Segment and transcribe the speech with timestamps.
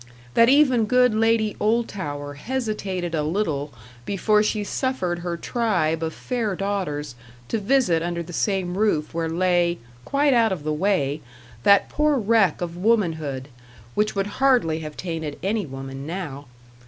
[0.33, 3.71] That even good Lady Oldtower hesitated a little
[4.03, 7.13] before she suffered her tribe of fair daughters
[7.49, 11.21] to visit under the same roof where lay, quite out of the way,
[11.61, 13.47] that poor wreck of womanhood,
[13.93, 16.47] which would hardly have tainted any woman now.